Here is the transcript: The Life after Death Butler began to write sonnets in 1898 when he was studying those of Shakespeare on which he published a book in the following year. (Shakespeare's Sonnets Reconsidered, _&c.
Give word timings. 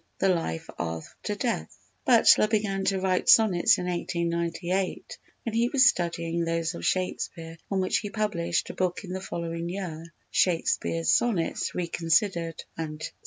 The 0.17 0.29
Life 0.29 0.67
after 0.79 1.35
Death 1.35 1.77
Butler 2.05 2.47
began 2.47 2.85
to 2.85 2.99
write 2.99 3.29
sonnets 3.29 3.77
in 3.77 3.85
1898 3.85 5.19
when 5.43 5.53
he 5.53 5.69
was 5.69 5.87
studying 5.87 6.43
those 6.43 6.73
of 6.73 6.83
Shakespeare 6.83 7.55
on 7.69 7.81
which 7.81 7.99
he 7.99 8.09
published 8.09 8.71
a 8.71 8.73
book 8.73 9.03
in 9.03 9.13
the 9.13 9.21
following 9.21 9.69
year. 9.69 10.11
(Shakespeare's 10.31 11.13
Sonnets 11.13 11.75
Reconsidered, 11.75 12.63
_&c. 12.79 13.11